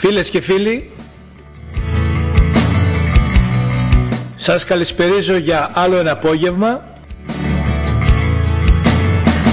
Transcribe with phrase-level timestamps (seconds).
[0.00, 0.90] Φίλες και φίλοι,
[4.36, 6.84] σας καλησπερίζω για άλλο ένα απόγευμα.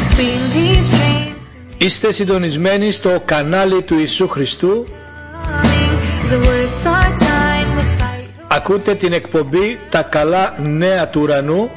[0.10, 4.86] Swing these dreams Είστε συντονισμένοι στο κανάλι του Ιησού Χριστού.
[4.88, 11.22] coming is it worth our time to fight Ακούτε την εκπομπή «Τα καλά νέα του
[11.22, 11.70] ουρανού».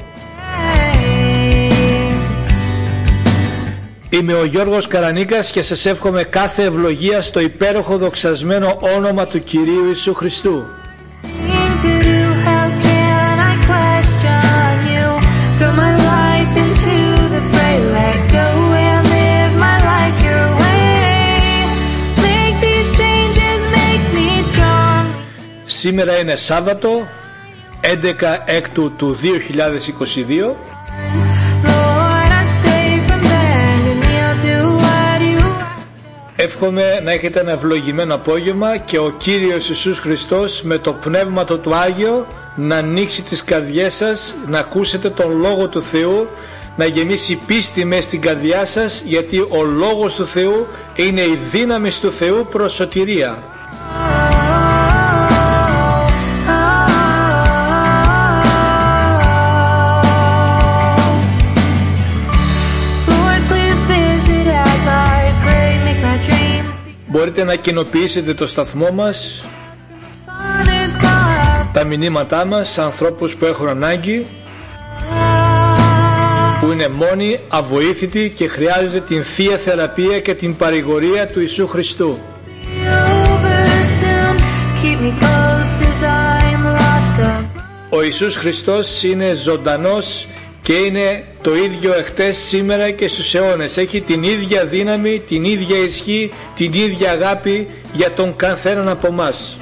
[4.11, 9.87] Είμαι ο Γιώργος Καρανίκας και σας εύχομαι κάθε ευλογία στο υπέροχο δοξασμένο όνομα του Κυρίου
[9.87, 10.63] Ιησού Χριστού.
[25.67, 27.07] Σήμερα είναι Σάββατο
[27.81, 30.78] 11 έκτου του 2022
[36.49, 41.61] Εύχομαι να έχετε ένα ευλογημένο απόγευμα και ο Κύριος Ιησούς Χριστός με το Πνεύμα του
[41.61, 46.29] του Άγιο να ανοίξει τις καρδιές σας, να ακούσετε τον Λόγο του Θεού,
[46.77, 51.91] να γεμίσει πίστη μέσα στην καρδιά σας γιατί ο Λόγος του Θεού είναι η δύναμη
[52.01, 53.43] του Θεού προς σωτηρία.
[67.29, 69.45] Μπορείτε να κοινοποιήσετε το σταθμό μας,
[70.27, 71.69] Father's love.
[71.73, 74.27] τα μηνύματά μας σε ανθρώπους που έχουν ανάγκη,
[76.61, 82.19] που είναι μόνοι, avoήθητοι και χρειάζονται την Θεία Θεραπεία και την παρηγορία του Ιησού Χριστού.
[82.19, 82.89] Be
[83.37, 84.37] over soon.
[84.81, 87.45] Keep me close as I'm lost.
[87.89, 90.27] Ο Ιησούς Χριστός είναι ζωντανός
[90.69, 93.77] και είναι το ίδιο εχθές, σήμερα και στους αιώνες.
[93.77, 99.57] Έχει την ίδια δύναμη, την ίδια ισχύ, την ίδια αγάπη για τον καθέναν από μας.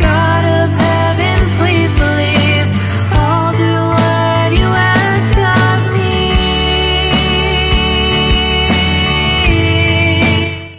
[0.00, 2.68] God of heaven, please believe.
[3.12, 6.14] I'll do what you ask of me.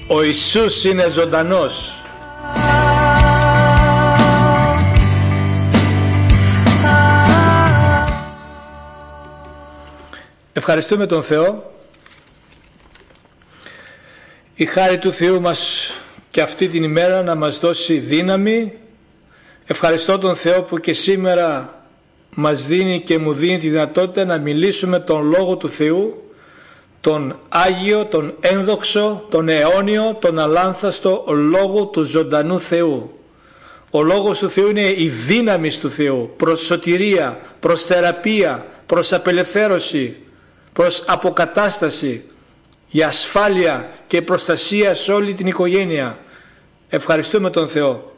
[0.07, 1.92] Ο Ιησούς είναι ζωντανός.
[10.55, 11.71] Ευχαριστούμε τον Θεό.
[14.55, 15.91] Η χάρη του Θεού μας
[16.31, 18.73] και αυτή την ημέρα να μας δώσει δύναμη.
[19.65, 21.81] Ευχαριστώ τον Θεό που και σήμερα
[22.29, 26.31] μας δίνει και μου δίνει τη δυνατότητα να μιλήσουμε τον Λόγο του Θεού,
[27.01, 33.19] τον Άγιο, τον ένδοξο, τον αιώνιο, τον αλάνθαστο Λόγο του ζωντανού Θεού.
[33.89, 40.17] Ο Λόγος του Θεού είναι η δύναμη του Θεού προς σωτηρία, προς θεραπεία, προς απελευθέρωση,
[40.73, 42.23] προς αποκατάσταση,
[42.87, 46.17] για ασφάλεια και προστασία σε όλη την οικογένεια.
[46.89, 48.15] Ευχαριστούμε τον Θεό.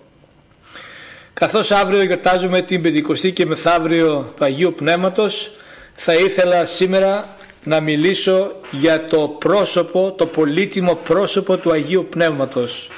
[1.33, 5.51] Καθώς αύριο γιορτάζουμε την Πεντηκοστή και μεθαύριο του Αγίου Πνεύματος,
[5.95, 12.89] θα ήθελα σήμερα να μιλήσω για το πρόσωπο, το πολύτιμο πρόσωπο του Αγίου Πνεύματος.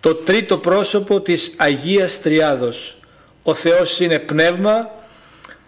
[0.00, 2.96] Το τρίτο πρόσωπο της Αγίας Τριάδος.
[3.42, 4.90] Ο Θεός είναι πνεύμα,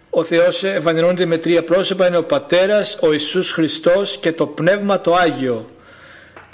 [0.09, 5.01] ο Θεός εμφανιζόνται με τρία πρόσωπα, είναι ο Πατέρας, ο Ιησούς Χριστός και το Πνεύμα
[5.01, 5.69] το Άγιο.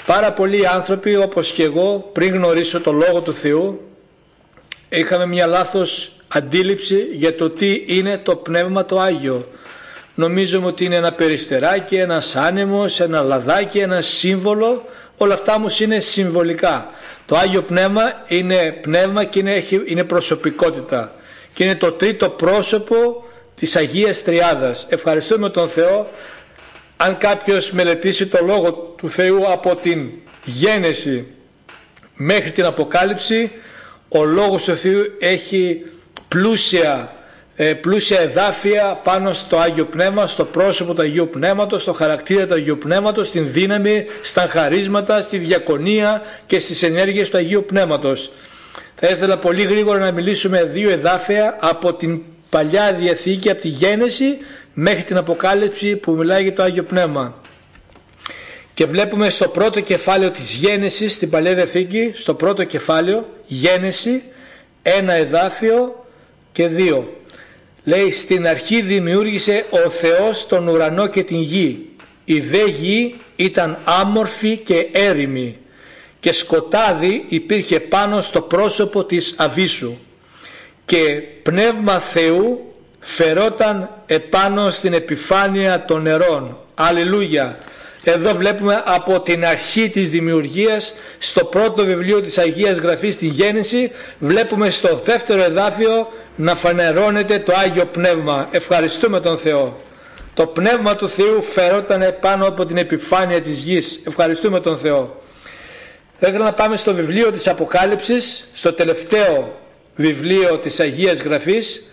[0.06, 3.82] Πάρα πολλοί άνθρωποι όπως και εγώ πριν γνωρίσω το Λόγο του Θεού
[4.90, 9.48] είχαμε μια λάθος αντίληψη για το τι είναι το Πνεύμα το Άγιο.
[10.16, 14.86] Νομίζουμε ότι είναι ένα περιστεράκι, ένας άνεμος, ένα λαδάκι, ένα σύμβολο.
[15.18, 16.90] Όλα αυτά όμως είναι συμβολικά.
[17.26, 21.14] Το Άγιο Πνεύμα είναι πνεύμα και είναι, έχει- είναι προσωπικότητα.
[21.54, 23.24] Και είναι το τρίτο πρόσωπο
[23.63, 24.86] της Αγίας Τριάδας.
[24.89, 26.10] Ευχαριστούμε τον Θεό
[26.98, 30.10] αν κάποιος μελετήσει το Λόγο του Θεού από την
[30.44, 31.27] γένεση
[32.15, 33.51] μέχρι την Αποκάλυψη
[34.10, 35.81] ο Λόγος του Θεού έχει
[36.27, 37.13] πλούσια,
[37.56, 42.54] ε, πλούσια εδάφια πάνω στο Άγιο Πνεύμα, στο πρόσωπο του Αγίου Πνεύματος, στο χαρακτήρα του
[42.54, 48.31] Αγίου Πνεύματος, στην δύναμη, στα χαρίσματα, στη διακονία και στις ενέργειες του Αγίου Πνεύματος.
[48.95, 52.21] Θα ήθελα πολύ γρήγορα να μιλήσουμε δύο εδάφια από την
[52.54, 54.38] Παλιά Διαθήκη, από τη Γένεση
[54.74, 57.42] μέχρι την Αποκάλυψη που μιλάει για το Άγιο Πνεύμα.
[58.74, 64.22] και βλέπουμε στο πρώτο κεφάλαιο της Γένεσης στην Παλαιά Διαθήκη, στο πρώτο κεφάλαιο, Γένεση,
[64.82, 66.06] ένα εδάφιο
[66.52, 67.22] και δύο.
[67.84, 71.90] Λέει στην αρχή δημιούργησε ο Θεός τον ουρανό και την γη.
[72.26, 75.58] Η δε γη ήταν άμορφη και έρημη
[76.20, 79.98] και σκοτάδι υπήρχε πάνω στο πρόσωπο της Αβίσου
[80.86, 86.58] και πνεύμα Θεού φερόταν επάνω στην επιφάνεια των νερών.
[86.76, 87.58] Αλληλούια.
[88.04, 93.92] Εδώ βλέπουμε από την αρχή της δημιουργίας στο πρώτο βιβλίο της Αγίας Γραφής στη Γέννηση
[94.20, 98.48] βλέπουμε στο δεύτερο εδάφιο να φανερώνεται το Άγιο Πνεύμα.
[98.52, 99.82] Ευχαριστούμε τον Θεό.
[100.34, 104.00] Το Πνεύμα του Θεού φερόταν πάνω από την επιφάνεια της γης.
[104.08, 105.22] Ευχαριστούμε τον Θεό.
[106.20, 109.62] Θα ήθελα να πάμε στο βιβλίο της Αποκάλυψης, στο τελευταίο
[109.95, 111.84] βιβλίο της Αγίας Γραφής,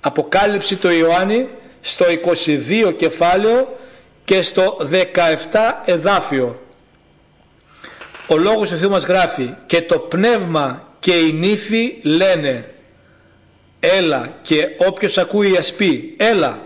[0.00, 1.48] Αποκάλυψη του Ιωάννη,
[1.80, 3.78] στο 22 κεφάλαιο
[4.24, 6.60] και στο 17 εδάφιο.
[8.26, 12.70] Ο Λόγος του Θεού μας γράφει «Και το πνεύμα και η νύφη λένε
[13.80, 16.58] έλα και όποιος ακούει ας πει έλα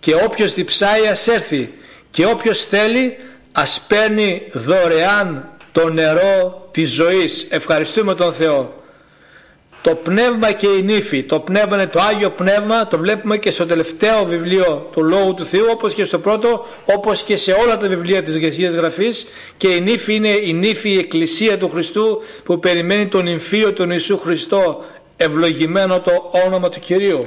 [0.00, 1.72] και όποιος διψάει ας έρθει
[2.10, 3.16] και όποιος θέλει
[3.52, 7.46] ας παίρνει δωρεάν το νερό της ζωής.
[7.50, 8.84] Ευχαριστούμε τον Θεό.
[9.86, 13.66] Το πνεύμα και η νύφη, το πνεύμα είναι το Άγιο Πνεύμα, το βλέπουμε και στο
[13.66, 17.88] τελευταίο βιβλίο του Λόγου του Θεού, όπως και στο πρώτο, όπως και σε όλα τα
[17.88, 22.58] βιβλία της Αγίας Γραφής και η νύφη είναι η νύφη η Εκκλησία του Χριστού που
[22.58, 24.84] περιμένει τον νυμφίο τον Ιησού Χριστό,
[25.16, 27.26] ευλογημένο το όνομα του Κυρίου.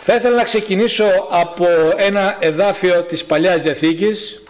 [0.00, 1.66] Θα ήθελα να ξεκινήσω από
[1.96, 4.42] ένα εδάφιο της Παλιάς Διαθήκης.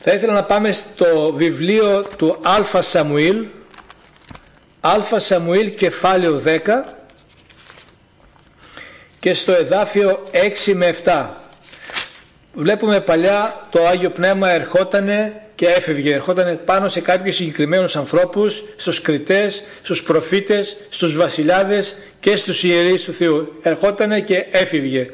[0.00, 3.36] Θα ήθελα να πάμε στο βιβλίο του Αλφα Σαμουήλ,
[4.86, 6.58] Α Σαμουήλ κεφάλαιο 10
[9.20, 10.22] και στο εδάφιο
[10.66, 11.26] 6 με 7.
[12.52, 16.14] Βλέπουμε παλιά το Άγιο Πνεύμα ερχότανε και έφευγε.
[16.14, 23.04] Ερχόταν πάνω σε κάποιους συγκεκριμένους ανθρώπους, στους κριτές, στους προφήτες, στους βασιλιάδες και στους ιερείς
[23.04, 23.58] του Θεού.
[23.62, 25.10] Ερχότανε και έφευγε.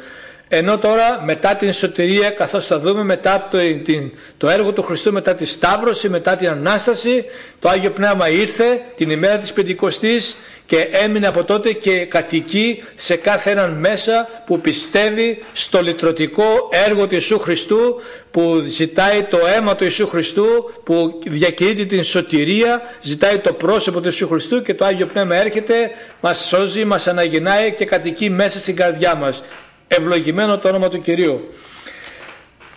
[0.52, 5.12] Ενώ τώρα μετά την σωτηρία καθώς θα δούμε μετά το, την, το έργο του Χριστού
[5.12, 7.24] μετά τη Σταύρωση, μετά την Ανάσταση
[7.58, 10.36] το Άγιο Πνεύμα ήρθε την ημέρα της Πεντηκοστής
[10.66, 17.06] και έμεινε από τότε και κατοικεί σε κάθε έναν μέσα που πιστεύει στο λυτρωτικό έργο
[17.06, 18.00] του Ιησού Χριστού
[18.30, 24.06] που ζητάει το αίμα του Ιησού Χριστού που διακηρύττει την σωτηρία ζητάει το πρόσωπο του
[24.06, 28.76] Ιησού Χριστού και το Άγιο Πνεύμα έρχεται μας σώζει, μας αναγεννάει και κατοικεί μέσα στην
[28.76, 29.42] καρδιά μας
[29.92, 31.54] ευλογημένο το όνομα του Κυρίου.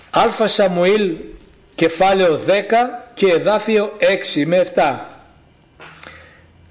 [0.10, 1.12] Α Σαμουήλ
[1.76, 2.52] κεφάλαιο 10
[3.14, 3.98] και εδάφιο
[4.36, 4.96] 6 με 7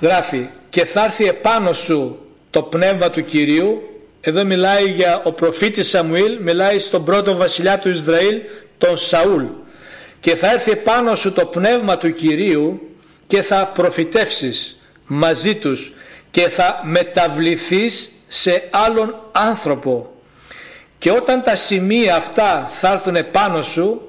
[0.00, 2.18] γράφει και θα έρθει επάνω σου
[2.50, 3.82] το πνεύμα του Κυρίου
[4.20, 8.40] εδώ μιλάει για ο προφήτης Σαμουήλ μιλάει στον πρώτο βασιλιά του Ισραήλ
[8.78, 9.44] τον Σαούλ.
[10.20, 12.96] Και θα έρθει επάνω σου το πνεύμα του Κυρίου
[13.26, 15.92] και θα προφητεύσεις μαζί τους
[16.30, 20.11] και θα μεταβληθείς σε άλλον άνθρωπο
[21.02, 24.00] και όταν τα σημεία αυτά θα έρθουν πάνω σου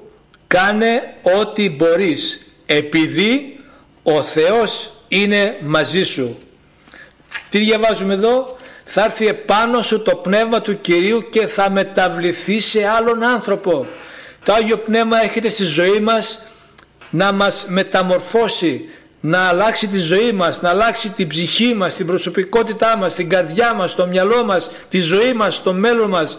[0.46, 3.60] κάνε ό,τι μπορείς επειδή
[4.02, 6.38] ο Θεός είναι μαζί σου.
[7.50, 12.86] Τι διαβάζουμε εδώ; Θα έρθει επάνω σου το πνεύμα του Κυρίου και θα μεταβληθεί σε
[12.86, 13.86] άλλον άνθρωπο.
[14.44, 16.42] Το Άγιο Πνεύμα έρχεται στη ζωή μας
[17.10, 18.88] να μας μεταμορφώσει,
[19.20, 23.74] να αλλάξει τη ζωή μας, να αλλάξει την ψυχή μας, την προσωπικότητά μας, την καρδιά
[23.74, 26.38] μας, το μυαλό μας, τη ζωή μας, το μέλλον μας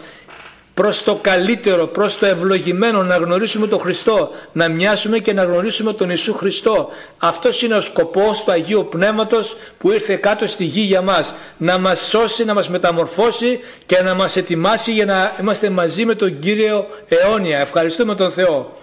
[0.76, 5.94] προς το καλύτερο, προς το ευλογημένο να γνωρίσουμε τον Χριστό, να μοιάσουμε και να γνωρίσουμε
[5.94, 6.90] τον Ιησού Χριστό.
[7.18, 11.36] Αυτός είναι ο σκοπός του Αγίου Πνεύματος που ήρθε κάτω στη γη για μας.
[11.58, 16.16] Να μας σώσει, να μας μεταμορφώσει και να μας ετοιμάσει για να είμαστε μαζί με
[16.16, 17.60] τον Κύριο αιώνια.
[17.60, 18.78] Ευχαριστούμε τον Θεό.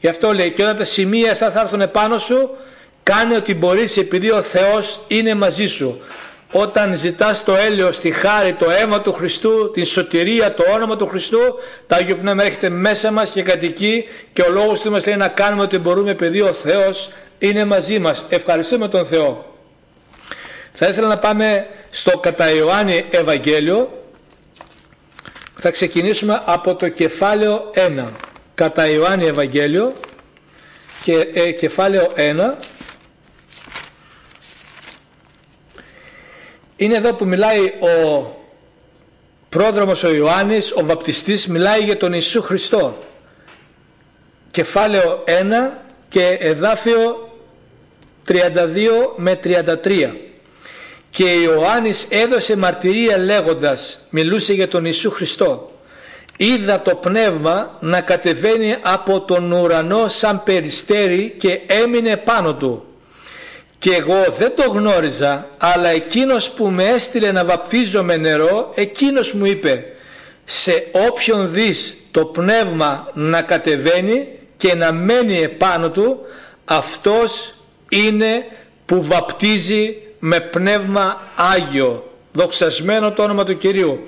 [0.00, 2.50] Γι' αυτό λέει και όταν τα σημεία αυτά θα έρθουν επάνω σου,
[3.02, 6.00] κάνε ό,τι μπορείς επειδή ο Θεός είναι μαζί σου
[6.58, 11.06] όταν ζητάς το έλεος, τη χάρη, το αίμα του Χριστού, την σωτηρία, το όνομα του
[11.06, 11.38] Χριστού,
[11.86, 15.28] το Άγιο Πνεύμα έρχεται μέσα μας και κατοικεί και ο λόγος του μας λέει να
[15.28, 17.08] κάνουμε ό,τι μπορούμε επειδή ο Θεός
[17.38, 18.24] είναι μαζί μας.
[18.28, 19.54] Ευχαριστούμε τον Θεό.
[20.72, 24.02] Θα ήθελα να πάμε στο κατά Ιωάννη Ευαγγέλιο.
[25.58, 28.04] Θα ξεκινήσουμε από το κεφάλαιο 1.
[28.54, 29.92] Κατά Ιωάννη Ευαγγέλιο
[31.02, 32.54] και ε, κεφάλαιο 1
[36.76, 38.26] είναι εδώ που μιλάει ο
[39.48, 42.98] πρόδρομος ο Ιωάννης, ο βαπτιστής, μιλάει για τον Ιησού Χριστό.
[44.50, 45.30] Κεφάλαιο 1
[46.08, 47.30] και εδάφιο
[48.28, 48.34] 32
[49.16, 50.16] με 33.
[51.10, 55.70] Και Ιωάννης έδωσε μαρτυρία λέγοντας, μιλούσε για τον Ιησού Χριστό.
[56.36, 62.85] είδα το πνεύμα να κατεβαίνει από τον ουρανό σαν περιστέρι και έμεινε πάνω του.
[63.78, 69.32] Και εγώ δεν το γνώριζα, αλλά εκείνος που με έστειλε να βαπτίζω με νερό, εκείνος
[69.32, 69.84] μου είπε
[70.44, 76.18] «Σε όποιον δεις το πνεύμα να κατεβαίνει και να μένει επάνω του,
[76.64, 77.54] αυτός
[77.88, 78.44] είναι
[78.86, 82.10] που βαπτίζει με πνεύμα Άγιο».
[82.32, 84.00] Δοξασμένο το όνομα του Κυρίου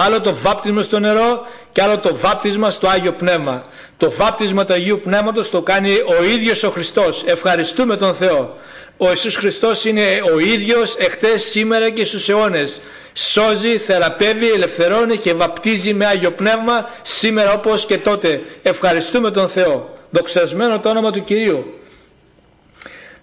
[0.00, 1.46] άλλο το βάπτισμα στο νερό
[1.78, 3.62] και άλλο το βάπτισμα στο Άγιο Πνεύμα.
[3.96, 7.22] Το βάπτισμα του Αγίου Πνεύματος το κάνει ο ίδιος ο Χριστός.
[7.26, 8.56] Ευχαριστούμε τον Θεό.
[8.96, 10.02] Ο Ιησούς Χριστός είναι
[10.34, 12.80] ο ίδιος εχθές, σήμερα και στους αιώνες.
[13.12, 18.42] Σώζει, θεραπεύει, ελευθερώνει και βαπτίζει με Άγιο Πνεύμα σήμερα όπως και τότε.
[18.62, 19.98] Ευχαριστούμε τον Θεό.
[20.10, 21.80] Δοξασμένο το όνομα του Κυρίου.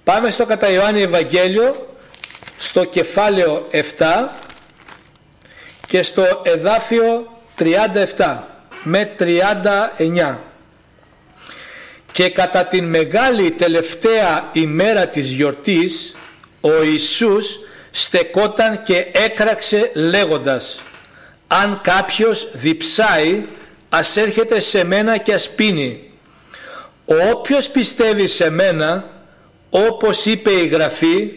[0.03, 1.87] Πάμε στο κατά Ιωάννη Ευαγγέλιο,
[2.57, 3.79] στο κεφάλαιο 7
[5.87, 8.37] και στο εδάφιο 37
[8.83, 10.37] με 39
[12.11, 16.15] και κατά την μεγάλη τελευταία ημέρα της γιορτής
[16.61, 17.59] ο Ιησούς
[17.91, 20.81] στεκόταν και έκραξε λέγοντας
[21.47, 23.45] αν κάποιος διψάει
[23.89, 26.09] ας έρχεται σε μένα και ας πίνει
[27.05, 29.09] όποιος πιστεύει σε μένα
[29.69, 31.31] όπως είπε η Γραφή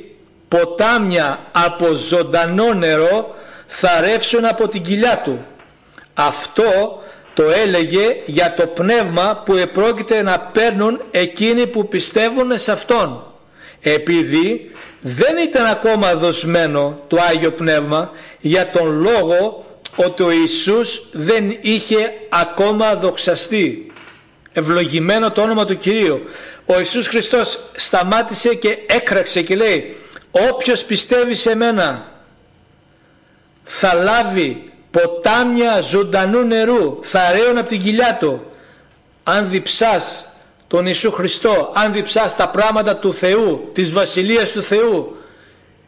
[0.48, 3.34] ποτάμια από ζωντανό νερό
[3.66, 5.46] θα ρεύσουν από την κοιλιά του.
[6.20, 7.02] Αυτό
[7.34, 13.32] το έλεγε για το πνεύμα που επρόκειται να παίρνουν εκείνοι που πιστεύουν σε Αυτόν.
[13.80, 14.70] Επειδή
[15.00, 18.10] δεν ήταν ακόμα δοσμένο το Άγιο Πνεύμα
[18.40, 19.64] για τον λόγο
[19.96, 23.92] ότι ο Ιησούς δεν είχε ακόμα δοξαστεί.
[24.52, 26.22] Ευλογημένο το όνομα του Κυρίου.
[26.66, 29.96] Ο Ιησούς Χριστός σταμάτησε και έκραξε και λέει
[30.30, 32.12] όποιος πιστεύει σε μένα
[33.64, 38.42] θα λάβει ποτάμια ζωντανού νερού, θα ρέουν από την κοιλιά του.
[39.22, 40.24] Αν διψάς
[40.66, 45.16] τον Ιησού Χριστό, αν διψάς τα πράγματα του Θεού, της Βασιλείας του Θεού,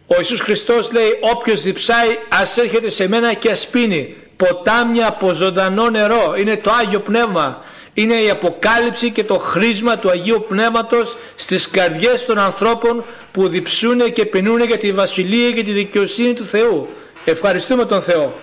[0.07, 4.17] ο Ιησούς Χριστός λέει όποιος διψάει ας έρχεται σε μένα και ας πίνει.
[4.37, 7.63] Ποτάμια από ζωντανό νερό, είναι το Άγιο Πνεύμα.
[7.95, 14.13] Είναι η αποκάλυψη και το χρήσμα του Αγίου Πνεύματος στις καρδιές των ανθρώπων που διψούν
[14.13, 16.89] και πεινούν για τη Βασιλεία και τη δικαιοσύνη του Θεού.
[17.25, 18.35] Ευχαριστούμε τον Θεό.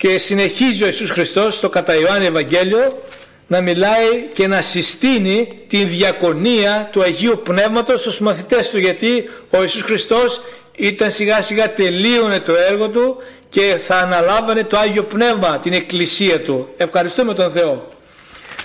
[0.00, 3.02] Και συνεχίζει ο Ιησούς Χριστός στο κατά Ιωάννη Ευαγγέλιο
[3.46, 9.62] να μιλάει και να συστήνει την διακονία του Αγίου Πνεύματος στους μαθητές του γιατί ο
[9.62, 10.40] Ιησούς Χριστός
[10.72, 13.16] ήταν σιγά σιγά τελείωνε το έργο του
[13.50, 16.68] και θα αναλάβανε το Άγιο Πνεύμα την Εκκλησία του.
[16.76, 17.88] Ευχαριστούμε τον Θεό.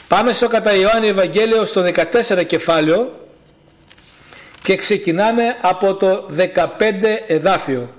[0.08, 1.86] Πάμε στο κατά Ιωάννη Ευαγγέλιο στο
[2.38, 3.20] 14 κεφάλαιο
[4.62, 6.44] και ξεκινάμε από το 15
[7.28, 7.95] εδάφιο.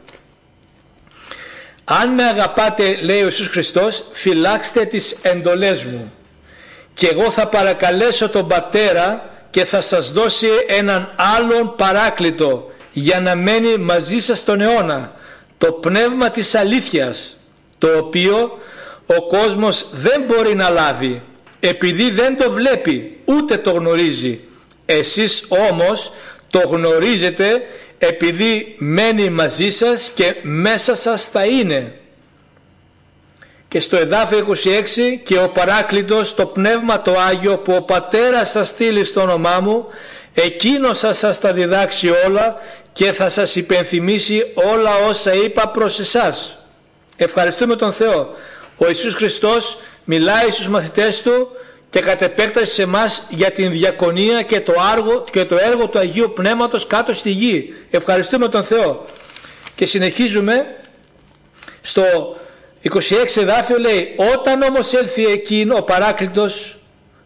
[1.89, 6.13] Αν με αγαπάτε λέει ο Ιησούς Χριστός φυλάξτε τις εντολές μου.
[6.95, 13.37] Και εγώ θα παρακαλέσω τον Πατέρα και θα σας δώσει έναν άλλον παράκλητο για να
[13.37, 15.15] μένει μαζί σας τον αιώνα
[15.59, 17.37] το πνεύμα της αλήθειας
[17.79, 18.59] το οποίο
[19.07, 21.23] ο κόσμος δεν μπορεί να λάβει
[21.61, 24.41] επειδή δεν το βλέπει ούτε το γνωρίζει.
[24.87, 26.13] Εσείς όμως
[26.51, 27.63] το γνωρίζετε
[27.99, 31.95] επειδή μένει μαζί σας και μέσα σας θα είναι.
[33.69, 38.65] Και στο εδάφιο 26 και ο παράκλητος το πνεύμα το Άγιο που ο Πατέρας θα
[38.65, 39.87] στείλει στο όνομά μου
[40.35, 42.57] εκείνος θα σας τα διδάξει όλα
[42.93, 46.59] και θα σας υπενθυμίσει όλα όσα είπα προς εσάς.
[47.17, 48.35] Ευχαριστούμε τον Θεό.
[48.77, 51.49] Ο Ιησούς Χριστός μιλάει στους μαθητές του
[51.97, 55.99] και κατ' επέκταση σε εμάς για την διακονία και το, άργο, και το έργο του
[55.99, 57.75] Αγίου Πνεύματος κάτω στη γη.
[57.91, 59.05] Ευχαριστούμε τον Θεό.
[59.75, 60.67] Και συνεχίζουμε
[61.81, 62.03] στο
[62.91, 62.93] 26
[63.37, 66.77] εδάφιο λέει όταν όμως έλθει εκείνο ο παράκλητος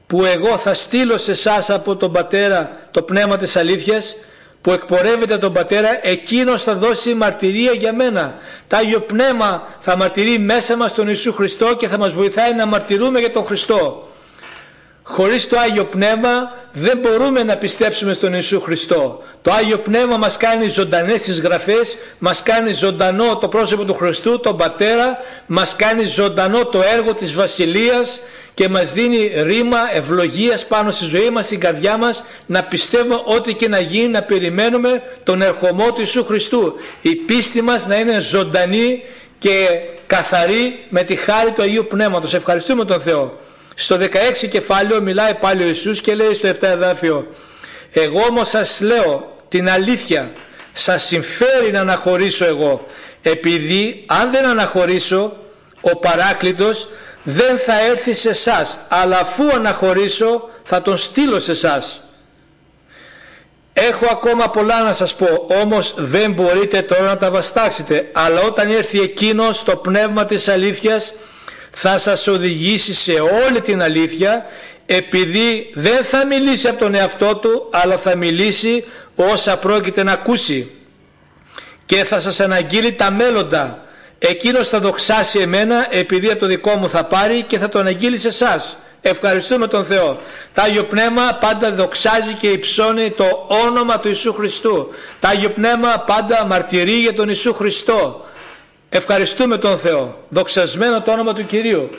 [0.07, 4.17] που εγώ θα στείλω σε εσάς από τον Πατέρα το Πνεύμα της Αλήθειας
[4.61, 8.39] που εκπορεύεται τον Πατέρα εκείνος θα δώσει μαρτυρία για μένα.
[8.67, 12.67] Το Άγιο Πνεύμα θα μαρτυρεί μέσα μας τον Ιησού Χριστό και θα μας βοηθάει να
[12.67, 14.05] μαρτυρούμε για τον Χριστό.
[15.13, 19.23] Χωρίς το Άγιο Πνεύμα δεν μπορούμε να πιστέψουμε στον Ιησού Χριστό.
[19.43, 24.41] Το Άγιο Πνεύμα μας κάνει ζωντανές τις γραφές, μας κάνει ζωντανό το πρόσωπο του Χριστού,
[24.41, 28.21] τον Πατέρα, μας κάνει ζωντανό το έργο της Βασιλείας
[28.55, 33.55] και μας δίνει ρήμα ευλογίας πάνω στη ζωή μας, στην καρδιά μας, να πιστεύουμε ό,τι
[33.55, 36.75] και να γίνει, να περιμένουμε τον ερχομό του Ιησού Χριστού.
[37.01, 39.03] Η πίστη μας να είναι ζωντανή
[39.39, 39.69] και
[40.07, 42.35] καθαρή με τη χάρη του Αγίου Πνεύματος.
[42.35, 43.39] Ευχαριστούμε τον Θεό.
[43.83, 47.27] Στο 16 κεφάλαιο μιλάει πάλι ο Ιησούς και λέει στο 7 εδάφιο
[47.93, 50.33] «Εγώ όμως σας λέω την αλήθεια,
[50.73, 52.87] σας συμφέρει να αναχωρήσω εγώ,
[53.23, 55.37] επειδή αν δεν αναχωρήσω,
[55.81, 56.89] ο παράκλητος
[57.23, 62.01] δεν θα έρθει σε εσάς, αλλά αφού αναχωρήσω θα τον στείλω σε εσάς.
[63.73, 68.71] Έχω ακόμα πολλά να σας πω, όμως δεν μπορείτε τώρα να τα βαστάξετε, αλλά όταν
[68.71, 71.15] έρθει εκείνος το πνεύμα της αλήθειας
[71.71, 73.13] θα σας οδηγήσει σε
[73.47, 74.45] όλη την αλήθεια,
[74.87, 78.85] επειδή δεν θα μιλήσει από τον εαυτό του, αλλά θα μιλήσει
[79.15, 80.71] όσα πρόκειται να ακούσει
[81.87, 83.85] και θα σας αναγγείλει τα μέλλοντα.
[84.19, 88.19] Εκείνος θα δοξάσει εμένα επειδή από το δικό μου θα πάρει και θα το αναγγείλει
[88.19, 88.77] σε εσάς.
[89.01, 90.21] Ευχαριστούμε τον Θεό.
[90.55, 94.89] Το Άγιο Πνεύμα πάντα δοξάζει και υψώνει το όνομα του Ιησού Χριστού.
[95.21, 98.25] Το Άγιο Πνεύμα πάντα μαρτυρεί για τον Ιησού Χριστό.
[98.93, 100.25] Ευχαριστούμε τον Θεό.
[100.29, 101.91] Δοξασμένο το όνομα του Κυρίου.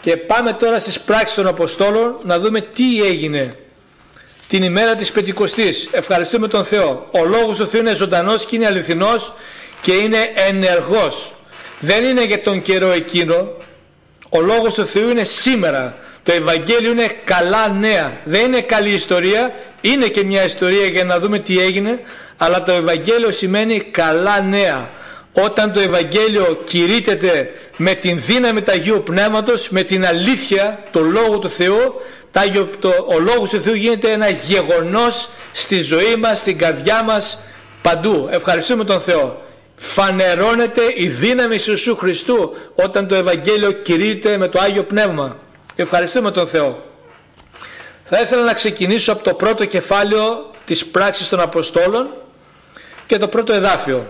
[0.00, 3.56] Και πάμε τώρα στις πράξεις των Αποστόλων να δούμε τι έγινε
[4.48, 5.88] την ημέρα της Πεντηκοστής.
[5.92, 7.08] Ευχαριστούμε τον Θεό.
[7.10, 9.32] Ο Λόγος του Θεού είναι ζωντανός και είναι αληθινός
[9.80, 10.18] και είναι
[10.48, 11.32] ενεργός.
[11.80, 13.52] Δεν είναι για τον καιρό εκείνο.
[14.28, 15.98] Ο Λόγος του Θεού είναι σήμερα.
[16.22, 18.20] Το Ευαγγέλιο είναι καλά νέα.
[18.24, 19.54] Δεν είναι καλή ιστορία.
[19.80, 22.00] Είναι και μια ιστορία για να δούμε τι έγινε.
[22.36, 24.90] Αλλά το Ευαγγέλιο σημαίνει καλά νέα.
[25.44, 31.38] Όταν το Ευαγγέλιο κηρύτεται με την δύναμη του Αγίου Πνεύματος, με την αλήθεια, το Λόγο
[31.38, 32.00] του Θεού,
[32.80, 37.42] το, ο Λόγος του Θεού γίνεται ένα γεγονός στη ζωή μας, στην καρδιά μας,
[37.82, 38.28] παντού.
[38.30, 39.42] Ευχαριστούμε τον Θεό.
[39.76, 45.36] Φανερώνεται η δύναμη του Ιησού Χριστού όταν το Ευαγγέλιο κηρύτεται με το Άγιο Πνεύμα.
[45.76, 46.82] Ευχαριστούμε τον Θεό.
[48.04, 52.08] Θα ήθελα να ξεκινήσω από το πρώτο κεφάλαιο της πράξης των Αποστόλων
[53.06, 54.06] και το πρώτο εδάφιο.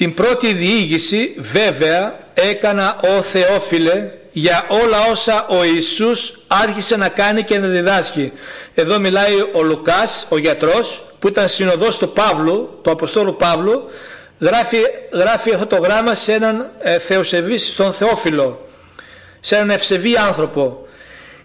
[0.00, 7.42] Την πρώτη διήγηση βέβαια έκανα ο Θεόφιλε για όλα όσα ο Ιησούς άρχισε να κάνει
[7.42, 8.32] και να διδάσκει.
[8.74, 13.84] Εδώ μιλάει ο Λουκάς, ο γιατρός, που ήταν συνοδός του Παύλου, του Αποστόλου Παύλου,
[14.38, 14.76] γράφει,
[15.12, 18.68] γράφει αυτό το γράμμα σε έναν ε, θεοσεβή, στον Θεόφιλο,
[19.40, 20.86] σε έναν ευσεβή άνθρωπο.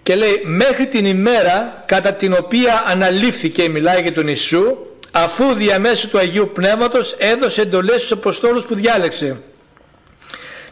[0.04, 4.78] Και λέει, μέχρι την ημέρα κατά την οποία αναλήφθηκε, μιλάει για τον Ιησού,
[5.18, 9.38] αφού διαμέσου του Αγίου Πνεύματος έδωσε εντολές στους Αποστόλους που διάλεξε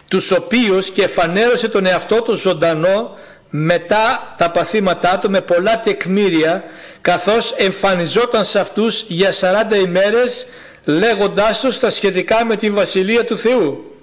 [0.07, 3.17] τους οποίους και φανέρωσε τον εαυτό του ζωντανό
[3.49, 6.63] μετά τα παθήματά του με πολλά τεκμήρια
[7.01, 9.33] καθώς εμφανιζόταν σε αυτούς για
[9.71, 10.45] 40 ημέρες
[10.83, 13.97] λέγοντάς τους τα σχετικά με την Βασιλεία του Θεού.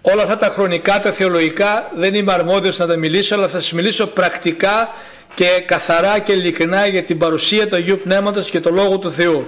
[0.00, 3.72] Όλα αυτά τα χρονικά, τα θεολογικά δεν είμαι αρμόδιος να τα μιλήσω αλλά θα σας
[3.72, 4.94] μιλήσω πρακτικά
[5.38, 9.46] και καθαρά και ειλικρινά για την παρουσία του Αγίου Πνεύματος και το Λόγο του Θεού.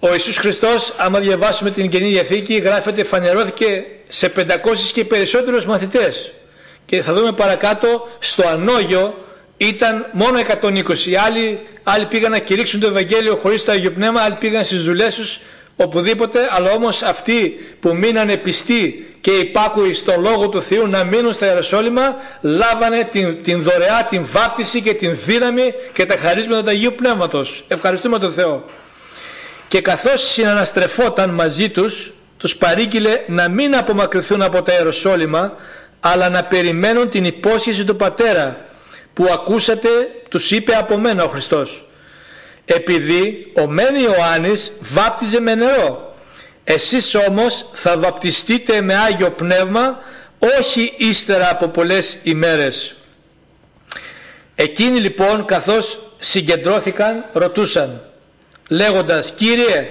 [0.00, 6.32] Ο Ιησούς Χριστός, άμα διαβάσουμε την Καινή Διαθήκη, γράφεται φανερώθηκε σε 500 και περισσότερους μαθητές.
[6.86, 9.24] Και θα δούμε παρακάτω, στο Ανόγιο
[9.56, 11.06] ήταν μόνο 120.
[11.06, 14.84] Οι άλλοι, άλλοι πήγαν να κηρύξουν το Ευαγγέλιο χωρίς το Άγιο Πνεύμα, άλλοι πήγαν στις
[14.84, 15.40] δουλειές τους
[15.82, 21.32] οπουδήποτε, αλλά όμως αυτοί που μείνανε πιστοί και υπάκουοι στον Λόγο του Θεού να μείνουν
[21.32, 26.68] στα Ιεροσόλυμα, λάβανε την, την δωρεά, την βάπτιση και την δύναμη και τα χαρίσματα του
[26.68, 27.64] Αγίου Πνεύματος.
[27.68, 28.64] Ευχαριστούμε τον Θεό
[29.72, 35.52] και καθώς συναναστρεφόταν μαζί τους τους παρήγγειλε να μην απομακρυνθούν από τα Ιεροσόλυμα
[36.00, 38.64] αλλά να περιμένουν την υπόσχεση του Πατέρα
[39.14, 39.88] που ακούσατε
[40.28, 41.84] τους είπε από μένα ο Χριστός
[42.64, 46.14] επειδή ο μεν Ιωάννης βάπτιζε με νερό
[46.64, 49.98] εσείς όμως θα βαπτιστείτε με Άγιο Πνεύμα
[50.60, 52.94] όχι ύστερα από πολλές ημέρες
[54.54, 58.00] εκείνοι λοιπόν καθώς συγκεντρώθηκαν ρωτούσαν
[58.72, 59.88] λέγοντας «Κύριε,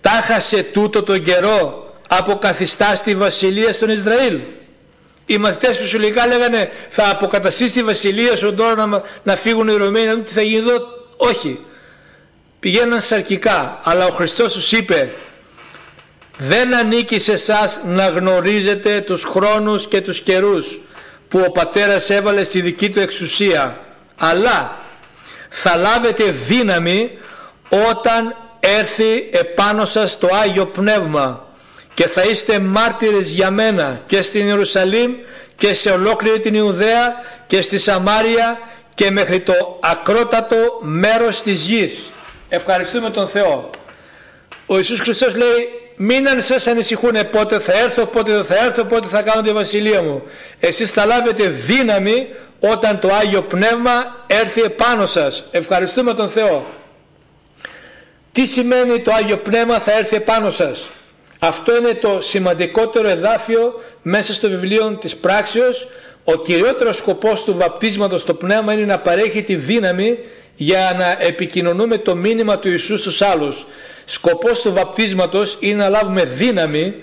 [0.00, 4.40] τάχασε τούτο τον καιρό αποκαθιστά στη βασιλεία στον Ισραήλ».
[5.26, 10.04] Οι μαθητές φυσιολογικά λέγανε «Θα αποκαταστήσει τη βασιλεία σου τώρα να, να φύγουν οι Ρωμαίοι,
[10.04, 10.86] να δουν τι θα γίνει εδώ».
[11.16, 11.64] Όχι.
[12.60, 15.12] Πηγαίναν σαρκικά, αλλά ο Χριστός τους είπε
[16.36, 20.78] «Δεν ανήκει σε εσάς να γνωρίζετε τους χρόνους και τους καιρούς
[21.28, 23.80] που ο Πατέρας έβαλε στη δική του εξουσία,
[24.16, 24.78] αλλά
[25.48, 27.10] θα λάβετε δύναμη
[27.90, 31.48] όταν έρθει επάνω σας το Άγιο Πνεύμα
[31.94, 35.12] και θα είστε μάρτυρες για μένα και στην Ιερουσαλήμ
[35.56, 37.14] και σε ολόκληρη την Ιουδαία
[37.46, 38.58] και στη Σαμάρια
[38.94, 42.02] και μέχρι το ακρότατο μέρος της γης.
[42.52, 43.70] Ευχαριστούμε τον Θεό.
[44.66, 48.84] Ο Ιησούς Χριστός λέει μην αν σας ανησυχούν πότε θα έρθω, πότε δεν θα έρθω,
[48.84, 50.22] πότε θα κάνω τη βασιλεία μου.
[50.60, 52.28] Εσείς θα λάβετε δύναμη
[52.60, 55.44] όταν το Άγιο Πνεύμα έρθει επάνω σας.
[55.50, 56.66] Ευχαριστούμε τον Θεό.
[58.32, 60.90] Τι σημαίνει το Άγιο Πνεύμα θα έρθει επάνω σας;
[61.38, 65.88] Αυτό είναι το σημαντικότερο εδάφιο μέσα στο βιβλίο της πράξεως.
[66.24, 70.18] Ο κυριότερος σκοπός του βαπτίσματος στο Πνεύμα είναι να παρέχει τη δύναμη
[70.62, 73.66] για να επικοινωνούμε το μήνυμα του Ιησού στους άλλους.
[74.04, 76.94] Σκοπός του βαπτίσματος είναι να λάβουμε δύναμη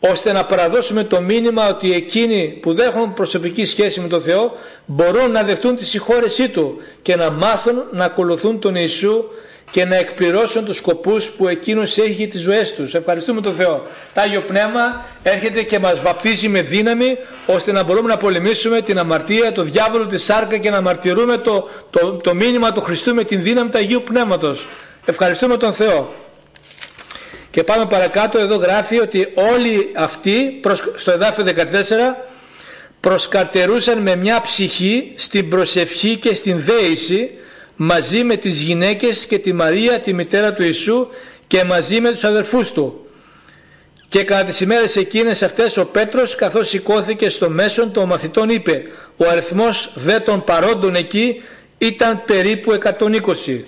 [0.00, 4.52] ώστε να παραδώσουμε το μήνυμα ότι εκείνοι που δεν έχουν προσωπική σχέση με τον Θεό
[4.86, 9.24] μπορούν να δεχτούν τη συγχώρεσή Του και να μάθουν να ακολουθούν τον Ιησού
[9.70, 12.94] και να εκπληρώσουν τους σκοπούς που εκείνος έχει για τις ζωές τους.
[12.94, 13.86] Ευχαριστούμε τον Θεό.
[14.14, 18.98] Το Άγιο Πνεύμα έρχεται και μας βαπτίζει με δύναμη ώστε να μπορούμε να πολεμήσουμε την
[18.98, 23.24] αμαρτία, το διάβολο, τη σάρκα και να μαρτυρούμε το, το, το μήνυμα του Χριστού με
[23.24, 24.66] την δύναμη του Αγίου Πνεύματος.
[25.04, 26.14] Ευχαριστούμε τον Θεό.
[27.50, 30.60] Και πάμε παρακάτω, εδώ γράφει ότι όλοι αυτοί,
[30.94, 31.52] στο εδάφιο 14,
[33.00, 37.30] προσκαρτερούσαν με μια ψυχή στην προσευχή και στην δέηση
[37.76, 41.08] μαζί με τις γυναίκες και τη Μαρία τη μητέρα του Ιησού
[41.46, 43.06] και μαζί με τους αδερφούς του.
[44.08, 48.82] Και κατά τις ημέρες εκείνες αυτές ο Πέτρος καθώς σηκώθηκε στο μέσον των μαθητών είπε
[49.16, 51.42] ο αριθμός δε των παρόντων εκεί
[51.78, 53.60] ήταν περίπου 120.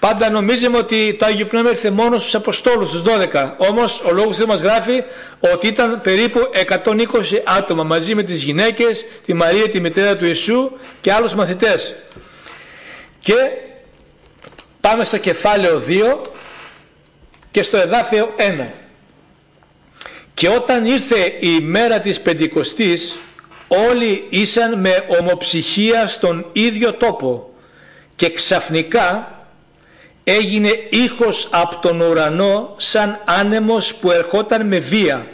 [0.00, 3.54] Πάντα νομίζουμε ότι το Άγιο Πνεύμα ήρθε μόνο στους Αποστόλους, στους 12.
[3.56, 5.02] Όμως ο Λόγος Θεού μας γράφει
[5.54, 10.70] ότι ήταν περίπου 120 άτομα μαζί με τις γυναίκες, τη Μαρία, τη μητέρα του Ιησού
[11.00, 11.94] και άλλους μαθητές.
[13.22, 13.34] Και
[14.80, 16.18] πάμε στο κεφάλαιο 2
[17.50, 18.66] και στο εδάφιο 1.
[20.34, 23.16] Και όταν ήρθε η μέρα της Πεντηκοστής
[23.68, 27.50] όλοι ήσαν με ομοψυχία στον ίδιο τόπο
[28.16, 29.36] και ξαφνικά
[30.24, 35.26] έγινε ήχος από τον ουρανό σαν άνεμος που ερχόταν με βία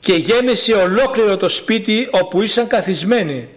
[0.00, 3.48] και γέμισε ολόκληρο το σπίτι όπου ήσαν καθισμένοι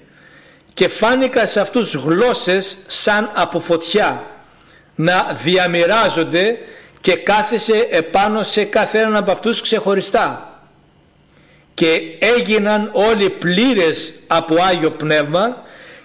[0.75, 4.23] και φάνηκαν σε αυτούς γλώσσες σαν από φωτιά
[4.95, 6.57] να διαμοιράζονται
[7.01, 10.59] και κάθεσε επάνω σε κάθε έναν από αυτούς ξεχωριστά
[11.73, 15.57] και έγιναν όλοι πλήρες από Άγιο Πνεύμα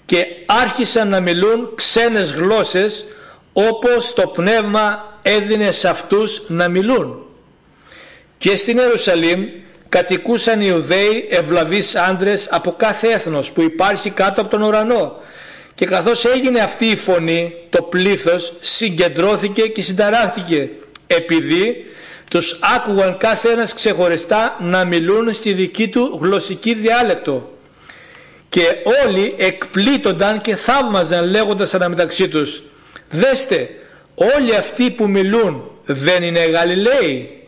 [0.07, 3.05] και άρχισαν να μιλούν ξένες γλώσσες
[3.53, 7.27] όπως το Πνεύμα έδινε σε αυτούς να μιλούν.
[8.39, 9.47] Και στην Ιερουσαλήμ
[9.91, 15.17] κατοικούσαν οι Ιουδαίοι ευλαβείς άντρες από κάθε έθνος που υπάρχει κάτω από τον ουρανό.
[15.75, 20.71] Και καθώς έγινε αυτή η φωνή, το πλήθος συγκεντρώθηκε και συνταράχθηκε
[21.07, 21.85] επειδή
[22.31, 27.59] τους άκουγαν κάθε ένας ξεχωριστά να μιλούν στη δική του γλωσσική διάλεκτο.
[28.49, 28.63] Και
[29.05, 32.63] όλοι εκπλήττονταν και θαύμαζαν λέγοντας αναμεταξύ τους
[33.11, 33.71] Δέστε,
[34.15, 37.40] όλοι αυτοί που μιλούν δεν είναι Γαλιλαίοι.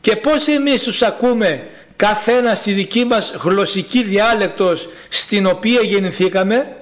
[0.00, 6.76] Και πώς εμείς τους ακούμε καθένα στη δική μας γλωσσική διάλεκτος στην οποία γεννηθήκαμε,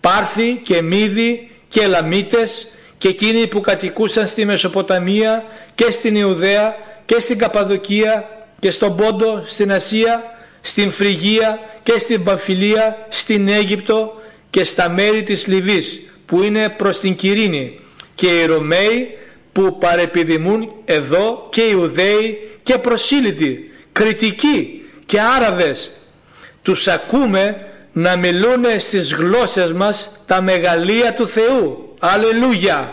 [0.00, 2.66] Πάρθοι και Μύδοι και Λαμίτες
[2.98, 8.28] και εκείνοι που κατοικούσαν στη Μεσοποταμία και στην Ιουδαία και στην Καπαδοκία
[8.58, 10.24] και στον Πόντο, στην Ασία,
[10.60, 17.00] στην Φρυγία και στην Παμφιλία, στην Αίγυπτο και στα μέρη της Λιβύης που είναι προς
[17.00, 17.80] την Κυρίνη
[18.14, 19.18] και οι Ρωμαίοι
[19.56, 25.90] που παρεπιδημούν εδώ και οι Ιουδαίοι και προσήλυτοι, κριτικοί και Άραβες.
[26.62, 31.94] Τους ακούμε να μιλούν στις γλώσσες μας τα μεγαλεία του Θεού.
[32.00, 32.92] Αλληλούια!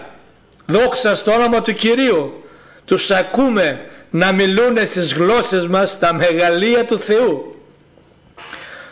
[0.66, 2.44] Δόξα στο όνομα του Κυρίου.
[2.86, 7.56] Τους ακούμε να μιλούν στις γλώσσες μας τα μεγαλεία του Θεού.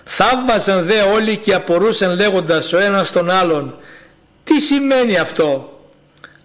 [0.03, 3.75] Θαύμαζαν δε όλοι και απορούσαν λέγοντας ο ένας τον άλλον
[4.43, 5.70] τι σημαίνει αυτό;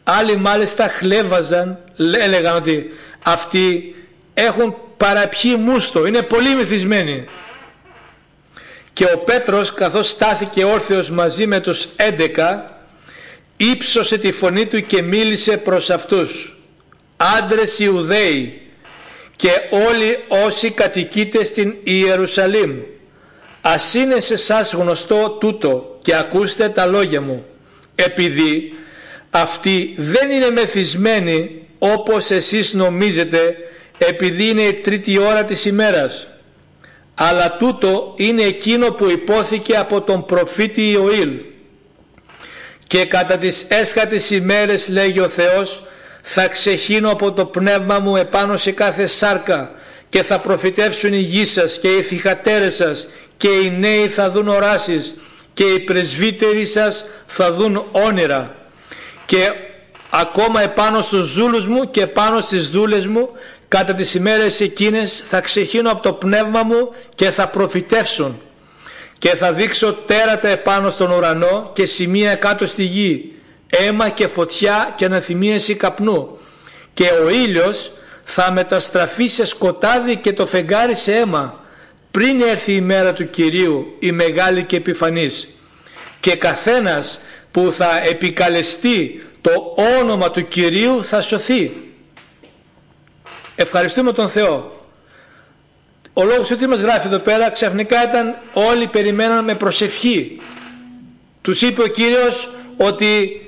[0.08, 1.78] Άλλοι μάλιστα χλέβαζαν,
[2.24, 2.90] έλεγαν ότι
[3.22, 3.94] αυτοί
[4.34, 7.24] έχουν παραπιεί μουστο, είναι πολύ μυθισμένοι.
[8.92, 12.76] Και ο Πέτρος καθώς στάθηκε όρθιος μαζί με τους 11
[13.56, 16.56] ύψωσε τη φωνή του και μίλησε προς αυτούς
[17.16, 18.60] άντρες Ιουδαίοι
[19.36, 22.80] και όλοι όσοι κατοικείτε στην Ιερουσαλήμ
[23.60, 27.46] ας είναι σε σας γνωστό τούτο και ακούστε τα λόγια μου
[27.94, 28.72] επειδή
[29.40, 33.56] αυτοί δεν είναι μεθυσμένοι όπως εσείς νομίζετε
[33.98, 36.26] επειδή είναι η τρίτη ώρα της ημέρας.
[37.14, 41.30] Αλλά τούτο είναι εκείνο που υπόθηκε από τον προφήτη Ιωήλ.
[42.86, 45.84] Και κατά τις έσχατες ημέρες λέγει ο Θεός
[46.22, 49.70] θα ξεχύνω από το πνεύμα μου επάνω σε κάθε σάρκα
[50.08, 54.48] και θα προφητεύσουν οι γη σας και οι θυχατέρες σας και οι νέοι θα δουν
[54.48, 55.14] οράσεις
[55.54, 58.65] και οι πρεσβύτεροι σας θα δουν όνειρα
[59.26, 59.52] και
[60.10, 63.28] ακόμα επάνω στους ζούλους μου και πάνω στις δούλες μου
[63.68, 68.40] κατά τις ημέρες εκείνες θα ξεχύνω από το πνεύμα μου και θα προφητεύσουν.
[69.18, 73.32] Και θα δείξω τέρατα επάνω στον ουρανό και σημεία κάτω στη γη
[73.68, 76.38] αίμα και φωτιά και αναθυμίαση καπνού.
[76.94, 77.90] Και ο ήλιος
[78.24, 81.64] θα μεταστραφεί σε σκοτάδι και το φεγγάρι σε αίμα
[82.10, 85.48] πριν έρθει η μέρα του Κυρίου η μεγάλη και επιφανής.
[86.20, 87.18] Και καθένας
[87.56, 91.72] που θα επικαλεστεί το όνομα του Κυρίου θα σωθεί.
[93.54, 94.80] Ευχαριστούμε τον Θεό.
[96.12, 100.40] ο λόγος ότι μας γράφει εδώ πέρα ξαφνικά ήταν όλοι περιμέναν με προσευχή.
[101.42, 103.40] Τους είπε ο Κύριος ότι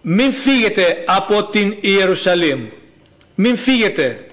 [0.00, 2.66] μην φύγετε από την Ιερουσαλήμ.
[3.34, 4.26] Μην φύγετε.